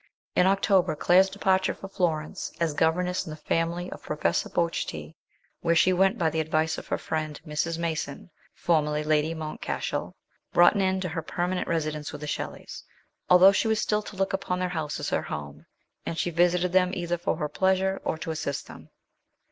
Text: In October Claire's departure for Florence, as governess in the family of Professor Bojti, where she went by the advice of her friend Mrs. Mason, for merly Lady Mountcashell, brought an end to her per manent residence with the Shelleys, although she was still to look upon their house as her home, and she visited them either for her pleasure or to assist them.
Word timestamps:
In 0.35 0.47
October 0.47 0.95
Claire's 0.95 1.29
departure 1.29 1.75
for 1.75 1.87
Florence, 1.87 2.51
as 2.59 2.73
governess 2.73 3.23
in 3.23 3.29
the 3.29 3.35
family 3.35 3.91
of 3.91 4.01
Professor 4.01 4.49
Bojti, 4.49 5.13
where 5.59 5.75
she 5.75 5.93
went 5.93 6.17
by 6.17 6.31
the 6.31 6.39
advice 6.39 6.79
of 6.79 6.87
her 6.87 6.97
friend 6.97 7.39
Mrs. 7.45 7.77
Mason, 7.77 8.31
for 8.55 8.81
merly 8.81 9.05
Lady 9.05 9.35
Mountcashell, 9.35 10.15
brought 10.51 10.73
an 10.73 10.81
end 10.81 11.03
to 11.03 11.09
her 11.09 11.21
per 11.21 11.47
manent 11.47 11.67
residence 11.67 12.11
with 12.11 12.21
the 12.21 12.25
Shelleys, 12.27 12.83
although 13.29 13.51
she 13.51 13.67
was 13.67 13.79
still 13.79 14.01
to 14.01 14.15
look 14.15 14.33
upon 14.33 14.57
their 14.57 14.69
house 14.69 14.99
as 14.99 15.09
her 15.11 15.21
home, 15.21 15.67
and 16.03 16.17
she 16.17 16.31
visited 16.31 16.71
them 16.71 16.89
either 16.95 17.19
for 17.19 17.35
her 17.37 17.47
pleasure 17.47 18.01
or 18.03 18.17
to 18.17 18.31
assist 18.31 18.65
them. 18.65 18.89